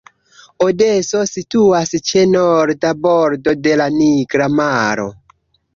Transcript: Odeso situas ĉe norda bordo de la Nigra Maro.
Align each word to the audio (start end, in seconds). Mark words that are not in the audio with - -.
Odeso 0.67 1.21
situas 1.33 1.93
ĉe 2.13 2.25
norda 2.31 2.95
bordo 3.05 3.55
de 3.69 3.79
la 3.83 3.91
Nigra 4.01 4.51
Maro. 4.61 5.11